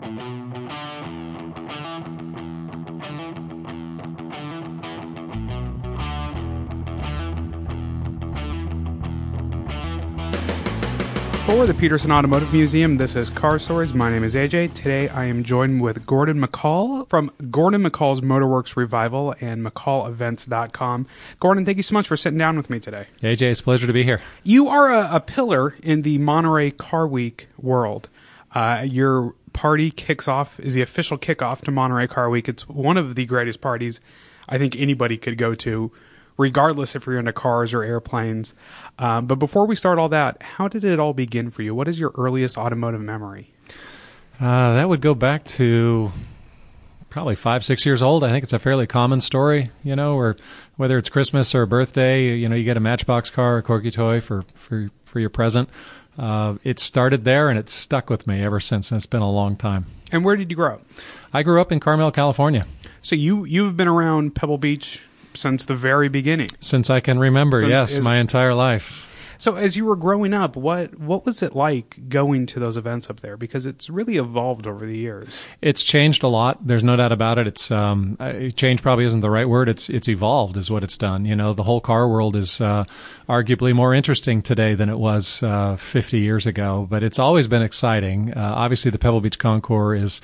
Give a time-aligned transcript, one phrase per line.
[0.00, 0.06] For
[11.66, 13.92] the Petersen Automotive Museum, this is Car Stories.
[13.92, 14.72] My name is AJ.
[14.72, 21.06] Today I am joined with Gordon McCall from Gordon McCall's Motorworks Revival and McCallEvents.com.
[21.40, 23.08] Gordon, thank you so much for sitting down with me today.
[23.22, 24.22] AJ, it's a pleasure to be here.
[24.44, 28.08] You are a, a pillar in the Monterey Car Week world.
[28.54, 32.48] Uh, your party kicks off, is the official kickoff to Monterey Car Week.
[32.48, 34.00] It's one of the greatest parties
[34.48, 35.92] I think anybody could go to
[36.40, 38.54] regardless if you're into cars or airplanes.
[38.98, 41.74] Um, but before we start all that, how did it all begin for you?
[41.74, 43.52] What is your earliest automotive memory?
[44.40, 46.10] Uh, that would go back to
[47.10, 48.24] probably five, six years old.
[48.24, 50.36] I think it's a fairly common story, you know, or
[50.76, 53.92] whether it's Christmas or a birthday, you know, you get a Matchbox car, a Corgi
[53.92, 55.68] toy for for for your present.
[56.18, 59.30] Uh, it started there and it's stuck with me ever since, and it's been a
[59.30, 59.86] long time.
[60.12, 60.82] And where did you grow up?
[61.32, 62.66] I grew up in Carmel, California.
[63.02, 65.02] So you you've been around Pebble Beach
[65.34, 66.50] since the very beginning.
[66.60, 69.06] Since I can remember, Since yes, my entire life.
[69.40, 73.08] So as you were growing up, what what was it like going to those events
[73.08, 73.38] up there?
[73.38, 75.42] Because it's really evolved over the years.
[75.62, 76.66] It's changed a lot.
[76.66, 77.46] There's no doubt about it.
[77.46, 78.18] It's um,
[78.54, 79.70] change probably isn't the right word.
[79.70, 81.24] It's it's evolved is what it's done.
[81.24, 82.84] You know, the whole car world is uh,
[83.30, 86.86] arguably more interesting today than it was uh, 50 years ago.
[86.90, 88.34] But it's always been exciting.
[88.34, 90.20] Uh, obviously, the Pebble Beach Concours is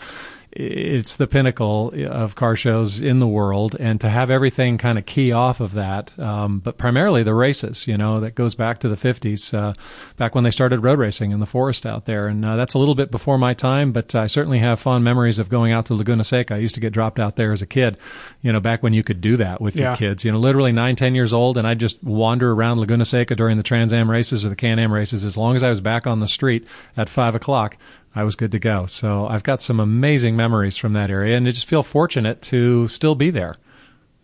[0.59, 5.05] it's the pinnacle of car shows in the world, and to have everything kind of
[5.05, 8.89] key off of that, um, but primarily the races, you know, that goes back to
[8.89, 9.75] the 50s, uh,
[10.17, 12.27] back when they started road racing in the forest out there.
[12.27, 15.39] And uh, that's a little bit before my time, but I certainly have fond memories
[15.39, 16.55] of going out to Laguna Seca.
[16.55, 17.99] I used to get dropped out there as a kid,
[18.41, 19.89] you know, back when you could do that with Yeah.
[19.91, 23.05] your kids, you know, literally nine, ten years old, and I'd just wander around Laguna
[23.05, 25.23] Seca during the Trans Am races or the Can Am races.
[25.23, 27.77] As long as I was back on the street at five o'clock,
[28.17, 28.87] I was good to go.
[28.87, 32.89] So I've got some amazing memories from that area, and I just feel fortunate to
[32.89, 33.57] still be there.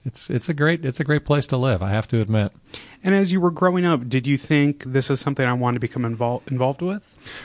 [0.04, 1.80] It's it's a great it's a great place to live.
[1.80, 2.52] I have to admit.
[3.04, 5.80] And as you were growing up, did you think this is something I want to
[5.80, 7.02] become involved involved with?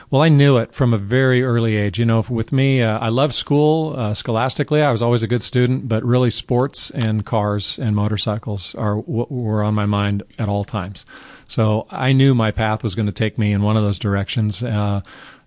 [0.10, 2.00] Well, I knew it from a very early age.
[2.00, 3.94] You know, with me, uh, I loved school.
[3.96, 8.74] Uh, scholastically, I was always a good student, but really, sports and cars and motorcycles
[8.74, 11.06] are what were on my mind at all times.
[11.48, 14.64] So I knew my path was going to take me in one of those directions.
[14.64, 15.02] Uh,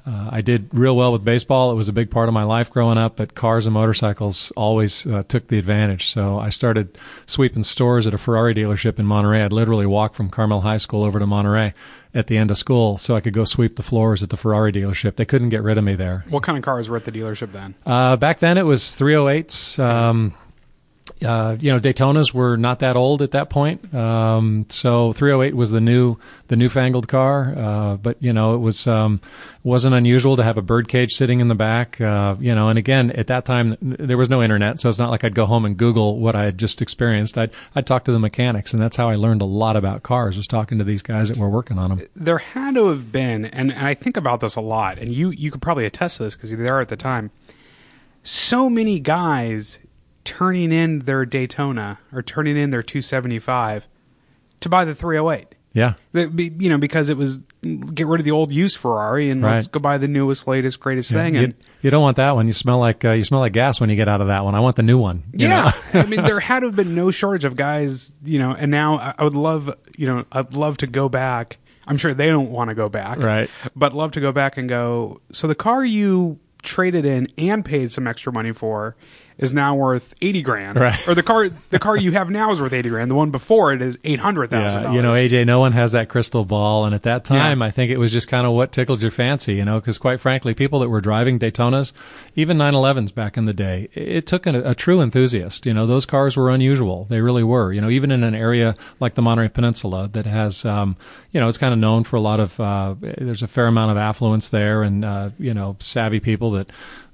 [0.06, 1.70] uh, I did real well with baseball.
[1.70, 5.06] It was a big part of my life growing up, but cars and motorcycles always
[5.06, 6.08] uh, took the advantage.
[6.08, 6.96] So I started
[7.26, 9.42] sweeping stores at a Ferrari dealership in Monterey.
[9.42, 11.74] I'd literally walk from Carmel High School over to Monterey
[12.14, 14.72] at the end of school so I could go sweep the floors at the Ferrari
[14.72, 15.16] dealership.
[15.16, 16.24] They couldn't get rid of me there.
[16.28, 17.74] What kind of cars were at the dealership then?
[17.86, 19.78] Uh, back then it was 308s.
[19.78, 20.34] Um,
[21.24, 25.70] uh, you know, Daytonas were not that old at that point, um, so 308 was
[25.70, 26.16] the new,
[26.48, 27.54] the newfangled car.
[27.56, 29.20] Uh, but you know, it was um,
[29.62, 32.00] wasn't unusual to have a birdcage sitting in the back.
[32.00, 35.10] Uh, you know, and again, at that time there was no internet, so it's not
[35.10, 37.36] like I'd go home and Google what I had just experienced.
[37.36, 40.36] I'd I'd talk to the mechanics, and that's how I learned a lot about cars.
[40.36, 42.06] Was talking to these guys that were working on them.
[42.14, 45.30] There had to have been, and, and I think about this a lot, and you
[45.30, 47.30] you could probably attest to this because you were there at the time.
[48.22, 49.80] So many guys
[50.24, 53.88] turning in their Daytona or turning in their 275
[54.60, 55.54] to buy the 308.
[55.72, 55.94] Yeah.
[56.12, 57.42] Be- You know, because it was
[57.94, 61.10] get rid of the old used Ferrari and let's go buy the newest, latest, greatest
[61.12, 61.34] Yeah, thing.
[61.36, 62.46] you, And you don't want that one.
[62.48, 64.54] You smell like uh, you smell like gas when you get out of that one.
[64.56, 65.22] I want the new one.
[65.32, 65.70] you yeah?
[65.92, 68.50] I mean, there had to have been no shortage of guys, you know.
[68.52, 71.58] And now I- I would love, you know, I'd love to go back.
[71.86, 73.48] I'm sure they don't want to go back, Right.
[73.76, 75.20] But love to go back and go.
[75.32, 78.96] So the car you traded in and paid some extra money for
[79.40, 81.08] is now worth eighty grand, Right.
[81.08, 83.10] Or the car, the car you have now is worth eighty grand.
[83.10, 84.82] The one before it is eight hundred thousand.
[84.84, 87.66] Yeah, you know, AJ, no one has that crystal ball, and at that time, Yeah.
[87.66, 90.20] I think it was just kind of what tickled your fancy, you know, because quite
[90.20, 91.92] frankly, people that were driving Daytonas,
[92.36, 95.66] even 911s back in the day, it took a, a true enthusiast.
[95.66, 97.72] You know, those cars were unusual; they really were.
[97.72, 100.96] You know, even in an area like the Monterey Peninsula that has, um,
[101.32, 102.60] you know, it's kind of known for a lot of.
[102.60, 106.68] Uh, there's a fair amount of affluence there, and uh, you know, savvy people that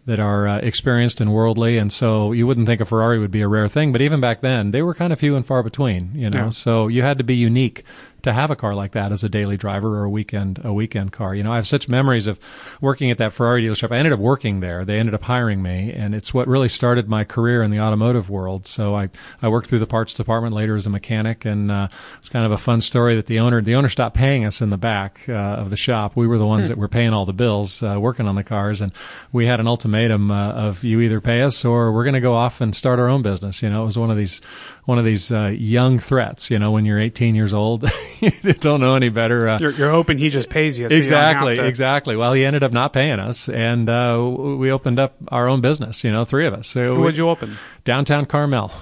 [0.06, 3.42] that are uh, experienced and worldly, and so you wouldn't think a Ferrari would be
[3.42, 3.92] a rare thing.
[3.92, 6.10] But even back then, they were kind of few and far between.
[6.14, 6.50] You know, Yeah.
[6.50, 7.82] so you had to be unique
[8.26, 11.12] to have a car like that as a daily driver or a weekend a weekend
[11.12, 11.34] car.
[11.34, 12.38] You know, I have such memories of
[12.80, 13.90] working at that Ferrari dealership.
[13.92, 14.84] I ended up working there.
[14.84, 18.28] They ended up hiring me, and it's what really started my career in the automotive
[18.30, 18.66] world.
[18.66, 19.08] So I
[19.40, 21.88] I worked through the parts department later as a mechanic, and uh,
[22.18, 24.70] it's kind of a fun story that the owner the owner stopped paying us in
[24.70, 26.16] the back uh, of the shop.
[26.16, 28.80] We were the ones that were paying all the bills, uh, working on the cars,
[28.80, 28.92] and
[29.32, 32.20] we had an ultimatum ultimatum uh, of you either pay us or we're going to
[32.20, 33.62] go off and start our own business.
[33.62, 34.40] You know, it was one of these
[34.86, 36.50] one of these uh, young threats.
[36.50, 37.88] You know, when you're 18 years old,
[38.20, 39.48] you don't know any better.
[39.48, 40.88] Uh, you're, you're, hoping he just pays you.
[40.88, 42.16] So exactly, you exactly.
[42.16, 46.02] Well, he ended up not paying us, and uh, we opened up our own business.
[46.02, 46.68] You know, three of us.
[46.68, 47.58] So What'd you open?
[47.84, 48.72] Downtown Carmel.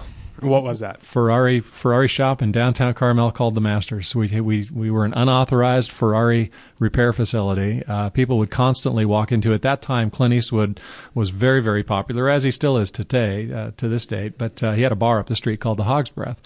[0.45, 1.03] What was that?
[1.03, 4.15] Ferrari Ferrari shop in downtown Carmel called the Masters.
[4.15, 7.83] We we we were an unauthorized Ferrari repair facility.
[7.87, 9.57] Uh, people would constantly walk into it.
[9.57, 10.81] At that time, Clint Eastwood
[11.15, 14.37] was very very popular, as he still is today uh, to this date.
[14.37, 16.41] But uh, he had a bar up the street called the Hog's Breath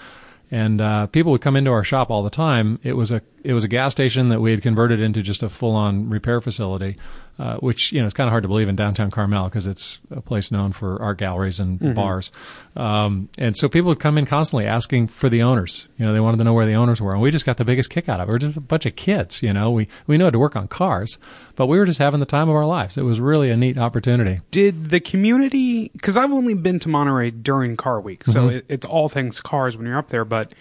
[0.50, 2.78] and uh, people would come into our shop all the time.
[2.82, 5.48] It was a it was a gas station that we had converted into just a
[5.48, 6.96] full on repair facility,
[7.38, 9.99] uh, which you know it's kind of hard to believe in downtown Carmel because it's
[10.11, 11.94] a place known for art galleries and mm-hmm.
[11.94, 12.32] bars,
[12.76, 15.87] um, and so people would come in constantly asking for the owners.
[15.99, 17.64] You know, they wanted to know where the owners were, and we just got the
[17.64, 18.32] biggest kick out of it.
[18.32, 19.43] We're just a bunch of kids.
[19.43, 21.19] You know, we we knew how to work on cars,
[21.55, 22.99] but we were just having the time of our lives.
[22.99, 24.41] It was really a neat opportunity.
[24.50, 25.91] Did the community?
[25.93, 28.56] Because I've only been to Monterey during Car Week, so mm-hmm.
[28.56, 30.25] it, it's all things cars when you're up there.
[30.25, 30.55] But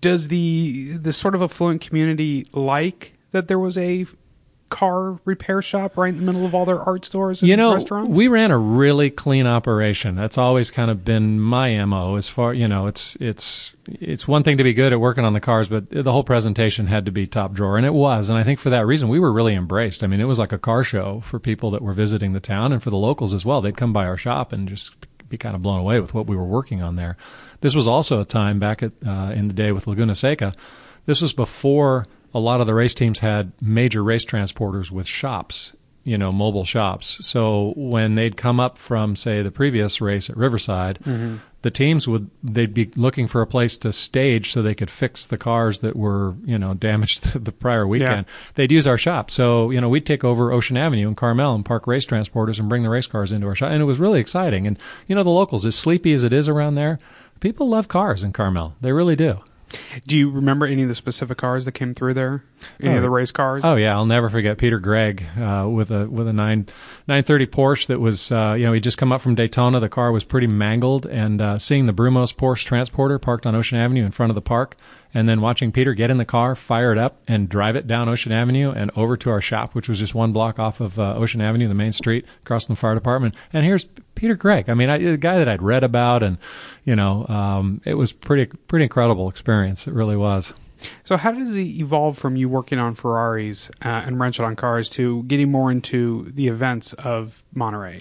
[0.00, 4.06] does the the sort of affluent community like that there was a
[4.72, 7.74] car repair shop right in the middle of all their art stores and you know,
[7.74, 8.10] restaurants?
[8.10, 10.14] We ran a really clean operation.
[10.14, 14.42] That's always kind of been my MO as far, you know, it's it's it's one
[14.42, 17.12] thing to be good at working on the cars, but the whole presentation had to
[17.12, 18.28] be top drawer and it was.
[18.28, 20.02] And I think for that reason we were really embraced.
[20.02, 22.72] I mean, it was like a car show for people that were visiting the town
[22.72, 23.60] and for the locals as well.
[23.60, 24.94] They'd come by our shop and just
[25.28, 27.16] be kind of blown away with what we were working on there.
[27.60, 30.54] This was also a time back at uh, in the day with Laguna Seca.
[31.06, 35.76] This was before a lot of the race teams had major race transporters with shops,
[36.04, 37.24] you know, mobile shops.
[37.26, 41.36] So when they'd come up from, say, the previous race at Riverside, mm-hmm.
[41.60, 45.26] the teams would they'd be looking for a place to stage so they could fix
[45.26, 48.26] the cars that were, you know, damaged the prior weekend.
[48.26, 48.34] Yeah.
[48.54, 49.30] They'd use our shop.
[49.30, 52.68] So you know, we'd take over Ocean Avenue in Carmel and park race transporters and
[52.68, 54.66] bring the race cars into our shop, and it was really exciting.
[54.66, 56.98] And you know, the locals, as sleepy as it is around there,
[57.40, 58.74] people love cars in Carmel.
[58.80, 59.40] They really do.
[60.06, 62.44] Do you remember any of the specific cars that came through there?
[62.80, 63.64] Any oh, of the race cars?
[63.64, 66.66] Oh yeah, I'll never forget Peter Gregg uh, with a with a nine
[67.08, 69.80] nine thirty Porsche that was uh, you know he'd just come up from Daytona.
[69.80, 73.78] The car was pretty mangled, and uh, seeing the Brumos Porsche Transporter parked on Ocean
[73.78, 74.76] Avenue in front of the park,
[75.14, 78.08] and then watching Peter get in the car, fire it up, and drive it down
[78.08, 81.14] Ocean Avenue and over to our shop, which was just one block off of uh,
[81.14, 83.34] Ocean Avenue, the main street, across from the fire department.
[83.52, 84.70] And here's Peter Gregg.
[84.70, 86.38] I mean, I, the guy that I'd read about, and
[86.84, 89.86] you know, um, it was pretty pretty incredible experience.
[89.86, 90.52] It really was.
[91.04, 94.90] So, how does it evolve from you working on Ferraris uh, and wrenching on cars
[94.90, 98.00] to getting more into the events of Monterey?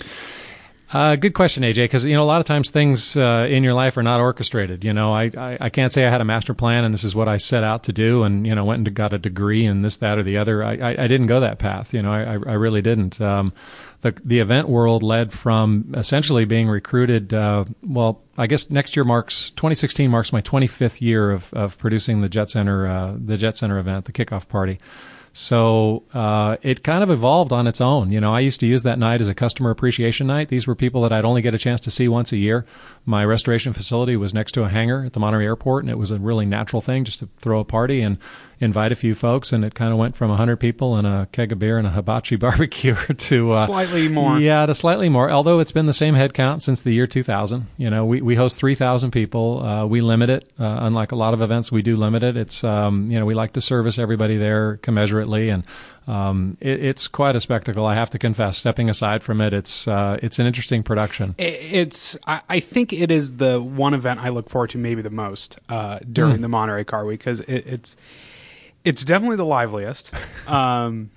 [0.92, 1.86] Uh, good question, AJ.
[1.86, 4.84] Because you know, a lot of times things uh, in your life are not orchestrated.
[4.84, 7.16] You know, I, I, I can't say I had a master plan and this is
[7.16, 9.86] what I set out to do, and you know, went and got a degree and
[9.86, 10.64] this, that, or the other.
[10.64, 11.94] I, I, I didn't go that path.
[11.94, 13.22] You know, I, I really didn't.
[13.22, 13.54] Um,
[14.02, 17.34] the the event world led from essentially being recruited.
[17.34, 22.22] Uh, well, I guess next year marks 2016 marks my 25th year of of producing
[22.22, 24.80] the Jet Center uh, the Jet Center event, the kickoff party.
[25.34, 28.12] So uh, it kind of evolved on its own.
[28.12, 30.50] You know, I used to use that night as a customer appreciation night.
[30.50, 32.66] These were people that I'd only get a chance to see once a year.
[33.06, 36.12] My restoration facility was next to a hangar at the Monterey Airport, and it was
[36.12, 38.18] a really natural thing just to throw a party and
[38.62, 39.52] invite a few folks.
[39.52, 41.90] And it kind of went from 100 people and a keg of beer and a
[41.90, 44.40] hibachi barbecue to uh, slightly more.
[44.40, 45.30] Yeah, to slightly more.
[45.30, 47.68] Although it's been the same headcount since the year 2000.
[47.78, 49.64] You know, we, we host 3,000 people.
[49.64, 50.50] Uh, we limit it.
[50.58, 52.38] Uh, unlike a lot of events, we do limit it.
[52.38, 55.66] It's um, you know we like to service everybody there commensurately and
[56.08, 57.86] um, it, it's quite a spectacle.
[57.86, 58.58] I have to confess.
[58.58, 61.36] Stepping aside from it, it's uh, it's an interesting production.
[61.38, 65.12] It's I, I, think it is the one event I look forward to maybe the
[65.12, 66.42] most uh, during mm.
[66.42, 67.96] the Monterey Car Week because it, it's
[68.84, 70.12] it's definitely the liveliest.
[70.48, 71.12] Um,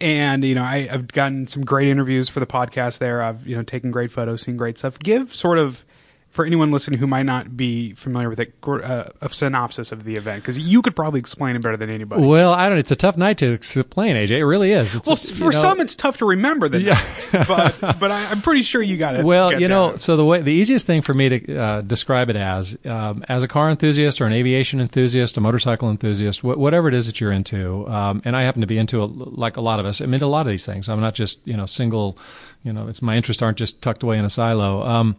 [0.00, 3.22] and you know I, have gotten some great interviews for the podcast there.
[3.22, 4.98] I've you know taken great photos, seen great stuff.
[4.98, 5.84] Give sort of
[6.30, 10.14] for anyone listening who might not be familiar with it, uh, a synopsis of the
[10.14, 12.22] event because you could probably explain it better than anybody.
[12.22, 12.78] Well, I don't.
[12.78, 14.30] It's a tough night to explain, AJ.
[14.30, 14.94] It really is.
[14.94, 16.92] It's well, a, for know, some, it's tough to remember the yeah.
[17.32, 19.24] night, but but I, am pretty sure you got it.
[19.24, 22.36] Well, you know, so the way the easiest thing for me to uh, describe it
[22.36, 26.86] as, um, as a car enthusiast or an aviation enthusiast, a motorcycle enthusiast, wh- whatever
[26.86, 29.60] it is that you're into, um, and I happen to be into a, like a
[29.60, 30.00] lot of us.
[30.00, 30.88] I'm into a lot of these things.
[30.88, 32.16] I'm not just you know single.
[32.62, 34.86] You know, it's my interests aren't just tucked away in a silo.
[34.86, 35.16] Um,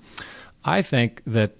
[0.64, 1.56] I think that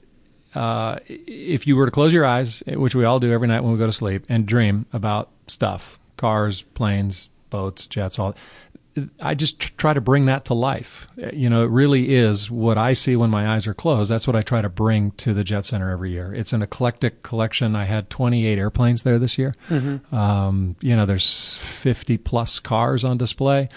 [0.54, 3.74] uh, if you were to close your eyes, which we all do every night when
[3.74, 8.36] we go to sleep, and dream about stuff, cars, planes, boats, jets, all.
[9.22, 11.08] I just try to bring that to life.
[11.32, 14.12] You know, it really is what I see when my eyes are closed.
[14.12, 16.34] That's what I try to bring to the Jet Center every year.
[16.34, 17.74] It's an eclectic collection.
[17.74, 19.56] I had 28 airplanes there this year.
[19.70, 20.14] Mm-hmm.
[20.14, 23.70] Um, you know, there's 50 plus cars on display.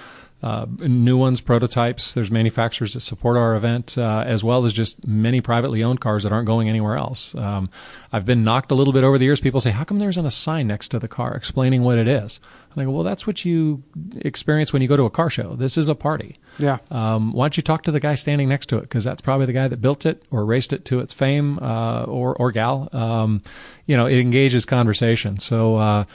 [0.44, 2.12] Uh, new ones, prototypes.
[2.12, 6.24] There's manufacturers that support our event, uh, as well as just many privately owned cars
[6.24, 7.34] that aren't going anywhere else.
[7.34, 7.70] Um,
[8.12, 9.40] I've been knocked a little bit over the years.
[9.40, 12.06] People say, "How come there isn't a sign next to the car explaining what it
[12.06, 12.42] is?"
[12.74, 13.84] And I go, "Well, that's what you
[14.16, 15.54] experience when you go to a car show.
[15.54, 16.38] This is a party.
[16.58, 16.76] Yeah.
[16.90, 18.82] Um, why don't you talk to the guy standing next to it?
[18.82, 22.02] Because that's probably the guy that built it or raced it to its fame, uh,
[22.02, 22.90] or or gal.
[22.92, 23.40] Um,
[23.86, 25.38] you know, it engages conversation.
[25.38, 26.06] So."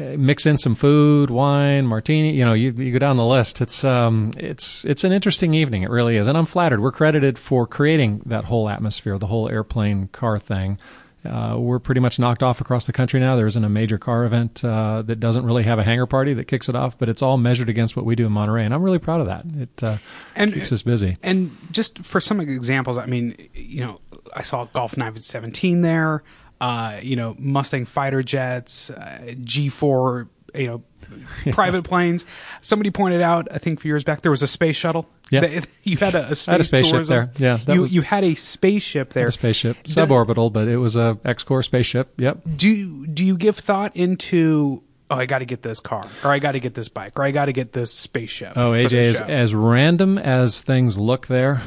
[0.00, 2.32] Uh, mix in some food, wine, martini.
[2.32, 3.60] You know, you, you go down the list.
[3.60, 5.82] It's um, it's it's an interesting evening.
[5.82, 6.80] It really is, and I'm flattered.
[6.80, 10.78] We're credited for creating that whole atmosphere, the whole airplane car thing.
[11.22, 13.36] Uh, we're pretty much knocked off across the country now.
[13.36, 16.44] There isn't a major car event uh, that doesn't really have a hangar party that
[16.44, 18.82] kicks it off, but it's all measured against what we do in Monterey, and I'm
[18.82, 19.44] really proud of that.
[19.58, 19.98] It uh,
[20.34, 21.18] And- keeps us busy.
[21.22, 24.00] And just for some examples, I mean, you know,
[24.34, 26.22] I saw Gulf 917 there,
[26.60, 30.82] uh, you know, Mustang fighter jets, uh, G4, you know,
[31.52, 32.24] private planes.
[32.60, 35.08] Somebody pointed out, I think a few years back, there was a space shuttle.
[35.30, 35.60] Yeah.
[35.82, 37.30] You had a, a space I had a spaceship tourism.
[37.38, 37.58] there.
[37.66, 39.28] Yeah, you, was- you had a spaceship there.
[39.28, 42.12] A spaceship, suborbital, but it was a XCOR spaceship.
[42.18, 42.42] Yep.
[42.56, 46.38] do do you give thought into oh I got to get this car or I
[46.38, 48.52] got to get this bike or I got to get this spaceship?
[48.56, 51.62] Oh, AJ, as, as random as things look there,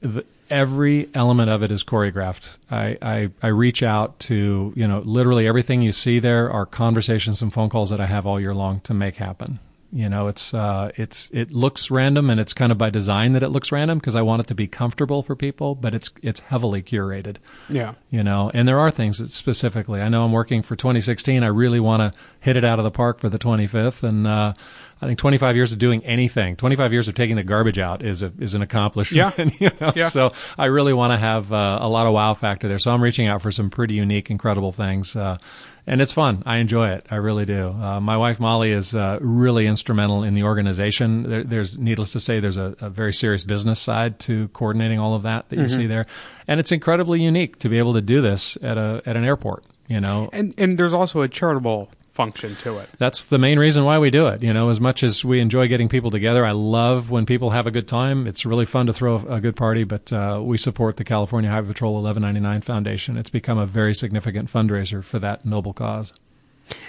[0.00, 2.58] the, every element of it is choreographed.
[2.70, 7.42] I, I, I reach out to, you know, literally everything you see there are conversations
[7.42, 9.58] and phone calls that I have all year long to make happen.
[9.92, 13.44] You know, it's uh, it's it looks random, and it's kind of by design that
[13.44, 16.40] it looks random because I want it to be comfortable for people, but it's it's
[16.40, 17.36] heavily curated
[17.68, 17.94] yeah.
[18.10, 21.46] you know and there are things that specifically i know i'm working for 2016 i
[21.46, 24.52] really want to hit it out of the park for the 25th and uh,
[25.04, 28.22] i think 25 years of doing anything 25 years of taking the garbage out is
[28.22, 29.44] a, is an accomplishment Yeah.
[29.60, 29.92] you know?
[29.94, 30.08] Yeah.
[30.08, 33.02] so i really want to have uh, a lot of wow factor there so i'm
[33.02, 35.38] reaching out for some pretty unique incredible things uh,
[35.86, 36.42] and it's fun.
[36.46, 37.04] I enjoy it.
[37.10, 37.68] I really do.
[37.68, 41.28] Uh, my wife Molly is uh, really instrumental in the organization.
[41.28, 45.14] There, there's, needless to say, there's a, a very serious business side to coordinating all
[45.14, 46.06] of that that you see there,
[46.48, 49.64] and it's incredibly unique to be able to do this at a at an airport.
[49.86, 52.88] You know, And and there's also a charitable function to it.
[52.98, 54.42] that's the main reason why we do it.
[54.42, 57.66] You know, as much as we enjoy getting people together, I love when people have
[57.66, 58.26] a good time.
[58.26, 61.68] It's really fun to throw a good party, but uh, we support the California Highway
[61.68, 63.16] Patrol 1199 Foundation.
[63.16, 66.12] It's become a very significant fundraiser for that noble cause.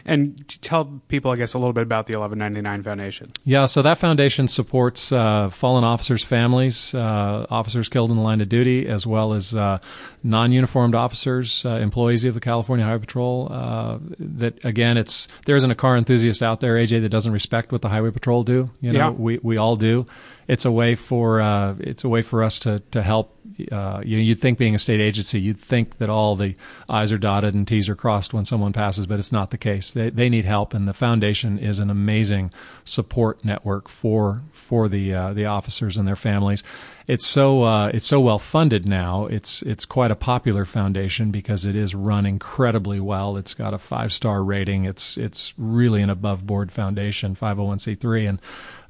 [0.07, 3.31] And tell people, I guess, a little bit about the 1199 Foundation.
[3.43, 8.39] Yeah, so that foundation supports uh, fallen officers' families, uh, officers killed in the line
[8.39, 9.79] of duty, as well as uh,
[10.24, 13.47] non-uniformed officers, uh, employees of the California Highway Patrol.
[13.51, 17.71] Uh, that again, it's there isn't a car enthusiast out there, AJ, that doesn't respect
[17.71, 18.69] what the Highway Patrol do.
[18.81, 19.09] You know, Yeah.
[19.09, 20.05] we we all do.
[20.47, 23.31] It's a way for uh, it's a way for us to to help.
[23.71, 26.55] Uh, you know, you'd think being a state agency, you'd think that all the
[26.89, 29.91] I's are dotted and T's are crossed when someone passes, but it's not the case.
[29.95, 32.51] They they need help, and the foundation is an amazing
[32.83, 36.63] support network for for the uh, the officers and their families.
[37.07, 39.25] It's so uh, it's so well funded now.
[39.27, 43.37] It's it's quite a popular foundation because it is run incredibly well.
[43.37, 44.83] It's got a five star rating.
[44.83, 48.39] It's it's really an above board foundation, five hundred one c three, and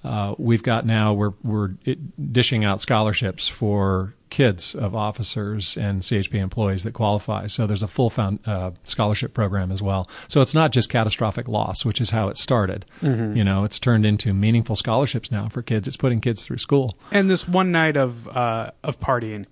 [0.03, 1.75] uh, we've got now we're we're
[2.31, 7.48] dishing out scholarships for kids of officers and CHP employees that qualify.
[7.48, 10.10] So there's a full found, uh, scholarship program as well.
[10.27, 12.86] So it's not just catastrophic loss, which is how it started.
[13.01, 15.88] You know, it's turned into meaningful scholarships now for kids.
[15.88, 16.98] It's putting kids through school.
[17.13, 19.46] And this one night of uh, of partying,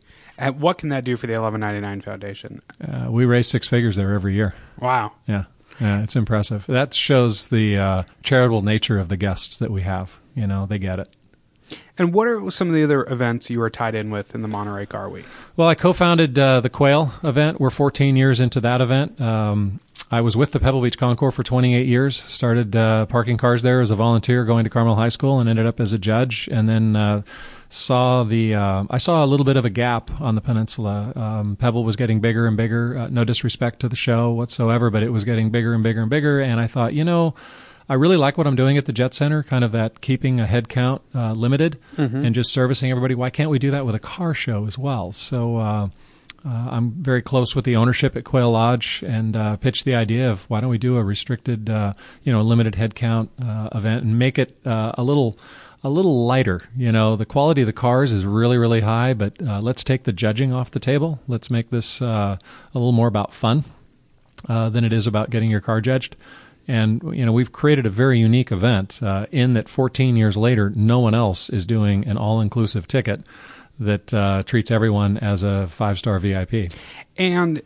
[0.58, 2.62] what can that do for the 1199 Foundation?
[2.86, 4.54] Uh, we raise six figures there every year.
[4.80, 5.13] Wow.
[5.28, 5.46] Yeah.
[5.80, 6.66] Yeah, it's impressive.
[6.68, 10.20] That shows the uh, charitable nature of the guests that we have.
[10.36, 11.08] You know, they get it.
[11.98, 14.48] And what are some of the other events you are tied in with in the
[14.48, 15.25] Monterey Car Week?
[15.55, 17.60] Well, I co-founded uh, the Quail event.
[17.60, 19.22] We're 14 years into that event.
[19.22, 19.79] Um,
[20.10, 22.22] I was with the Pebble Beach Concours for 28 years.
[22.24, 25.65] Started uh, parking cars there as a volunteer, going to Carmel High School, and ended
[25.65, 26.50] up as a judge.
[26.51, 27.22] And then uh,
[27.70, 31.13] saw the uh, I saw a little bit of a gap on the peninsula.
[31.15, 32.98] Um, Pebble was getting bigger and bigger.
[32.98, 36.10] Uh, no disrespect to the show whatsoever, but it was getting bigger and bigger and
[36.10, 36.39] bigger.
[36.39, 37.36] And I thought, you know.
[37.90, 40.48] I really like what I'm doing at the Jet Center, kind of that keeping a
[40.48, 41.78] head count uh, limited
[42.25, 43.16] and just servicing everybody.
[43.16, 45.12] Why can't we do that with a car show as well?
[45.12, 45.88] So uh,
[46.46, 50.30] uh, I'm very close with the ownership at Quail Lodge and uh, pitched the idea
[50.32, 54.04] of why don't we do a restricted, uh, you know, limited head count uh, event
[54.04, 55.38] and make it uh, a little.
[55.86, 57.18] A little lighter, you know.
[57.18, 60.54] The quality of the cars is really, really high, but uh, let's take the judging
[60.54, 61.20] off the table.
[61.28, 62.38] Let's make this uh,
[62.74, 63.66] a little more about fun
[64.48, 66.16] uh, than it is about getting your car judged.
[66.67, 70.72] And you know we've created a very unique event uh, in that 14 years later,
[70.75, 73.27] no one else is doing an all-inclusive ticket
[73.79, 76.72] that uh, treats everyone as a five-star VIP.
[77.17, 77.62] And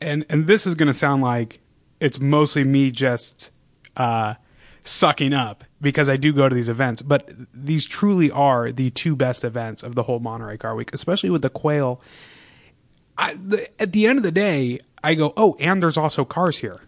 [0.00, 1.60] and and this is going to sound like
[2.00, 3.50] it's mostly me just
[3.96, 4.34] uh,
[4.84, 9.16] sucking up because I do go to these events, but these truly are the two
[9.16, 12.00] best events of the whole Monterey Car Week, especially with the quail.
[13.18, 16.58] I, the, at the end of the day, I go, oh, and there's also cars
[16.58, 16.80] here.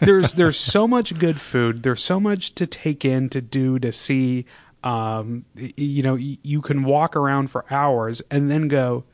[0.00, 1.82] There's there's so much good food.
[1.82, 4.46] There's so much to take in, to do, to see.
[4.82, 9.04] Um, you know, you can walk around for hours and then go,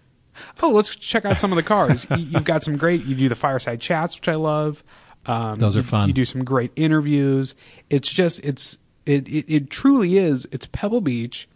[0.62, 2.06] oh, let's check out some of the cars.
[2.16, 3.04] You've got some great.
[3.04, 4.82] You do the fireside chats, which I love.
[5.26, 6.02] Um, Those are fun.
[6.02, 7.54] You, you do some great interviews.
[7.88, 10.48] It's just it's it, it, it truly is.
[10.50, 11.48] It's Pebble Beach,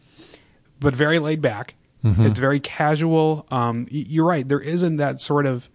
[0.78, 1.74] but very laid back.
[2.04, 2.26] Mm-hmm.
[2.26, 3.46] It's very casual.
[3.50, 4.46] Um, you're right.
[4.46, 5.70] There isn't that sort of,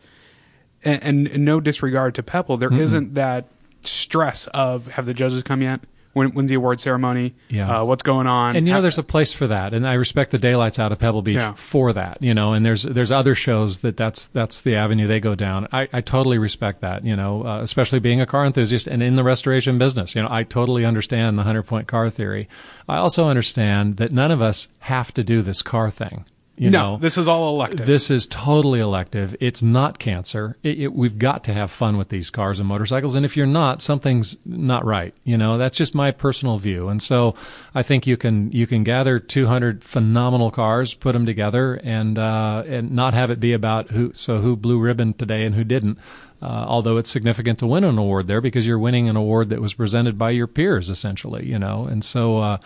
[0.83, 3.45] and, and no disregard to Pebble, there not that
[3.81, 5.81] stress of have the judges come yet?
[6.13, 7.35] when, when's the award ceremony?
[7.49, 7.81] Yeah.
[7.81, 8.55] Uh, what's going on?
[8.55, 10.99] And you know, there's a place for that, and I respect the daylights out of
[10.99, 11.53] Pebble Beach yeah.
[11.53, 12.21] for that.
[12.21, 15.67] You know, and there's there's other shows that that's that's the avenue they go down.
[15.71, 17.05] I, I totally respect that.
[17.05, 20.15] You know, uh, especially being a car enthusiast and in the restoration business.
[20.15, 22.49] You know, I totally understand the hundred point car theory.
[22.87, 26.25] I also understand that none of us have to do this car thing.
[26.59, 27.85] You no, know, this is all elective.
[27.85, 29.33] This is totally elective.
[29.39, 30.57] It's not cancer.
[30.61, 33.15] It, it, we've got to have fun with these cars and motorcycles.
[33.15, 35.13] And if you're not, something's not right.
[35.23, 36.89] You know, that's just my personal view.
[36.89, 37.33] And so
[37.73, 42.63] I think you can you can gather 200 phenomenal cars, put them together, and uh,
[42.67, 45.97] and not have it be about who so who blue ribbon today and who didn't.
[46.41, 49.59] Uh, although it's significant to win an award there because you're winning an award that
[49.59, 51.83] was presented by your peers essentially, you know.
[51.83, 52.57] And so uh,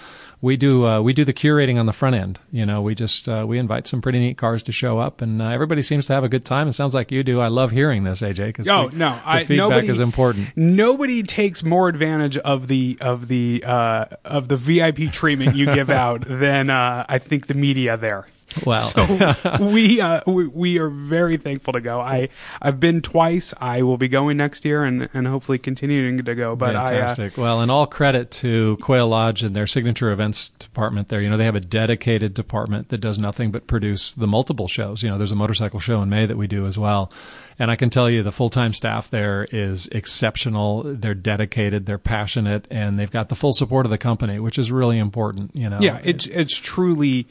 [0.42, 2.40] we do uh, we do the curating on the front end.
[2.52, 5.42] You know, we just uh, we invite some pretty neat cars to show up, and
[5.42, 6.68] uh, everybody seems to have a good time.
[6.68, 7.40] It sounds like you do.
[7.40, 8.48] I love hearing this, AJ.
[8.48, 10.56] Because oh we, no, I, feedback nobody, is important.
[10.56, 15.90] Nobody takes more advantage of the of the uh, of the VIP treatment you give
[15.90, 18.28] out than I think the media there.
[18.66, 18.80] Wow.
[18.82, 22.00] So we, uh, we we are very thankful to go.
[22.00, 22.30] I
[22.62, 23.54] I've been twice.
[23.60, 26.56] I will be going next year and, and hopefully continuing to go.
[26.56, 27.38] But fantastic.
[27.38, 31.10] I, uh, well, and all credit to Quail Lodge and their signature events department.
[31.10, 34.68] There, you know, they have a dedicated department that does nothing but produce the multiple
[34.68, 35.04] shows.
[35.04, 37.12] You know, there's a motorcycle show in May that we do as well.
[37.60, 40.84] And I can tell you the full time staff there is exceptional.
[40.84, 44.72] They're dedicated, they're passionate, and they've got the full support of the company, which is
[44.72, 45.56] really important.
[45.56, 47.28] You know, yeah, it's it's truly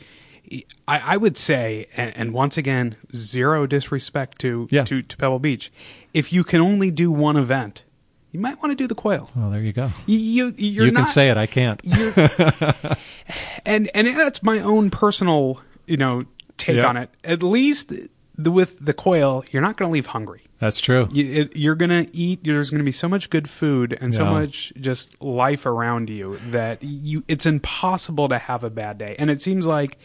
[0.89, 4.85] I, I would say, and, and, once again, zero disrespect to, yeah.
[4.85, 5.73] to, to Pebble Beach.
[6.13, 7.85] If you can only do one event,
[8.33, 9.31] you might want to do the quail.
[9.37, 9.91] Oh, there you go.
[10.07, 11.37] You you not, can say it.
[11.37, 11.81] I can't.
[13.67, 16.25] and and that's my own personal you know
[16.57, 16.87] take yep.
[16.87, 17.11] on it.
[17.25, 17.93] At least
[18.37, 20.45] the, with the quail, you're not going to leave hungry.
[20.59, 21.09] That's true.
[21.13, 22.45] You, are going to eat.
[22.45, 26.39] There's going to be so much good food and so much just life around you
[26.51, 27.25] that you.
[27.27, 29.17] It's impossible to have a bad day.
[29.19, 29.99] And it seems like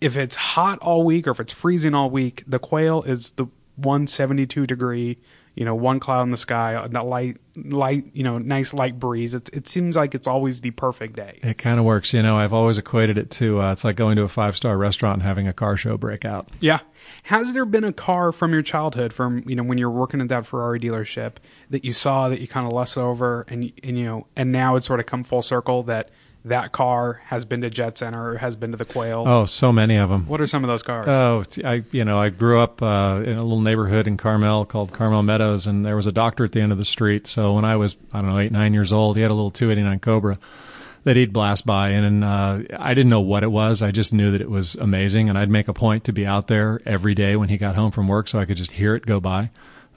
[0.00, 3.46] if it's hot all week or if it's freezing all week, the quail is the
[3.76, 5.18] 172 degree,
[5.54, 9.34] you know, one cloud in the sky, that light, light, you know, nice light breeze.
[9.34, 11.38] It, it seems like it's always the perfect day.
[11.42, 12.12] It kind of works.
[12.12, 14.76] You know, I've always equated it to uh, it's like going to a five star
[14.76, 16.48] restaurant and having a car show break out.
[16.60, 16.80] Yeah.
[17.24, 20.28] Has there been a car from your childhood, from you know when you're working at
[20.28, 21.34] that Ferrari dealership,
[21.70, 24.76] that you saw that you kind of lust over, and and you know, and now
[24.76, 26.10] it's sort of come full circle that
[26.44, 29.24] that car has been to Jet Center, has been to the Quail.
[29.26, 30.26] Oh, so many of them.
[30.26, 31.08] What are some of those cars?
[31.08, 34.92] Oh, I you know I grew up uh, in a little neighborhood in Carmel called
[34.92, 37.26] Carmel Meadows, and there was a doctor at the end of the street.
[37.26, 39.50] So when I was I don't know eight nine years old, he had a little
[39.50, 40.38] 289 Cobra
[41.04, 43.82] that he'd blast by, and, and uh, I didn't know what it was.
[43.82, 46.46] I just knew that it was amazing, and I'd make a point to be out
[46.46, 49.06] there every day when he got home from work, so I could just hear it
[49.06, 49.50] go by.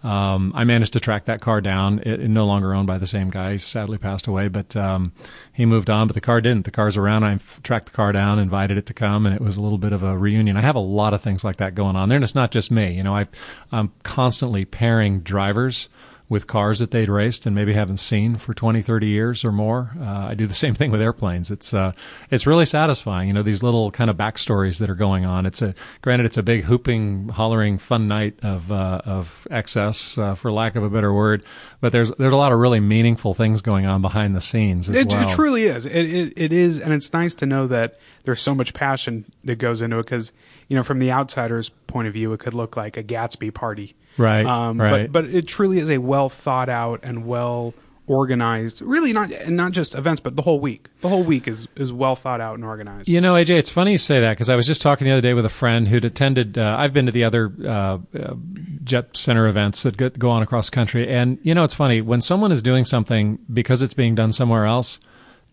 [0.04, 2.00] Um, I managed to track that car down.
[2.00, 3.54] It, it, no longer owned by the same guy.
[3.54, 5.14] He sadly passed away, but um,
[5.54, 6.08] he moved on.
[6.08, 6.66] But the car didn't.
[6.66, 7.24] The car's around.
[7.24, 9.94] I tracked the car down, invited it to come, and it was a little bit
[9.94, 10.58] of a reunion.
[10.58, 12.70] I have a lot of things like that going on there, and it's not just
[12.70, 12.94] me.
[12.94, 13.28] You know, I,
[13.72, 15.88] I'm constantly pairing drivers
[16.30, 19.92] with cars that they'd raced and maybe haven't seen for 20, 30 years or more.
[20.00, 21.52] Uh, I do the same thing with airplanes.
[21.52, 21.92] It's uh,
[22.32, 23.28] it's really satisfying.
[23.28, 25.46] You know, these little kind of backstories that are going on.
[25.46, 30.36] It's a granted, it's a big hooping, hollering, fun night of uh, of excess, uh,
[30.36, 31.46] for lack of a better word.
[31.82, 34.98] But there's there's a lot of really meaningful things going on behind the scenes as
[34.98, 35.30] it, well.
[35.30, 35.86] It truly is.
[35.86, 39.56] It, it it is, and it's nice to know that there's so much passion that
[39.56, 40.32] goes into it because
[40.68, 43.96] you know from the outsider's point of view, it could look like a Gatsby party
[44.18, 44.46] Right.
[44.46, 45.12] Um, right.
[45.12, 47.74] But, but it truly is a well thought out and well
[48.06, 51.70] organized really not and not just events but the whole week the whole week is
[51.78, 54.50] is well thought out and organized you know aj it's funny you say that because
[54.50, 57.06] i was just talking the other day with a friend who'd attended uh, i've been
[57.06, 58.36] to the other uh, uh,
[58.84, 62.20] jet center events that go on across the country and you know it's funny when
[62.20, 65.00] someone is doing something because it's being done somewhere else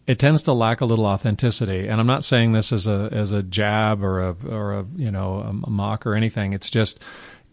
[0.09, 3.31] it tends to lack a little authenticity and i'm not saying this as a as
[3.31, 7.01] a jab or a or a you know a mock or anything it's just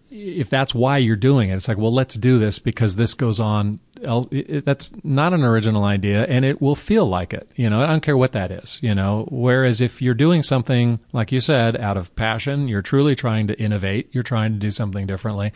[0.10, 3.39] if that's why you're doing it, it's like, well, let's do this because this goes
[3.39, 3.80] on.
[4.02, 7.50] That's not an original idea, and it will feel like it.
[7.56, 8.80] You know, I don't care what that is.
[8.82, 13.15] You know, whereas if you're doing something like you said out of passion, you're truly
[13.15, 14.10] trying to innovate.
[14.12, 15.52] You're trying to do something differently.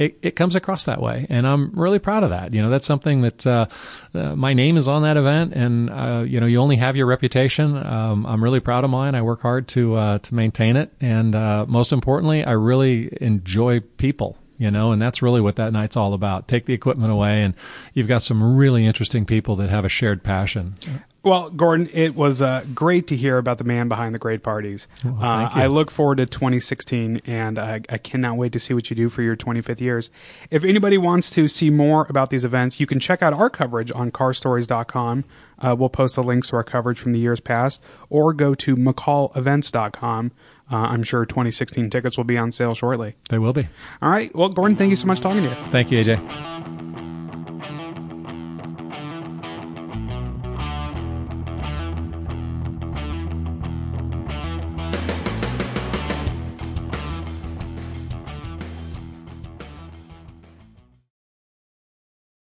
[0.00, 2.54] It, it comes across that way, and I'm really proud of that.
[2.54, 3.66] You know, that's something that uh,
[4.14, 7.04] uh, my name is on that event, and uh, you know, you only have your
[7.04, 7.76] reputation.
[7.76, 9.14] Um, I'm really proud of mine.
[9.14, 13.80] I work hard to uh, to maintain it, and uh, most importantly, I really enjoy
[13.80, 16.46] people you know, and that's really what that night's all about.
[16.46, 17.54] Take the equipment away, and
[17.94, 20.74] you've got some really interesting people that have a shared passion.
[21.22, 24.86] Well, Gordon, it was uh, great to hear about the man behind the great parties.
[25.02, 28.88] Well, uh, I look forward to 2016, and I, I, cannot wait to see what
[28.90, 30.10] you do for your 25th years.
[30.50, 33.90] If anybody wants to see more about these events, you can check out our coverage
[33.92, 35.24] on carstories.com.
[35.58, 38.76] Uh, we'll post the links to our coverage from the years past, or go to
[38.76, 40.32] mccallevents.com.
[40.70, 43.16] Uh, I'm sure 2016 tickets will be on sale shortly.
[43.28, 43.66] They will be.
[44.00, 44.34] All right.
[44.34, 45.54] Well, Gordon, thank you so much talking to you.
[45.70, 46.79] Thank you, AJ.